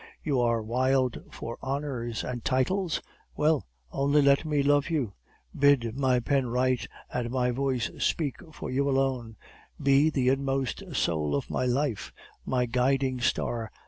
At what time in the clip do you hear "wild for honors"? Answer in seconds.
0.63-2.23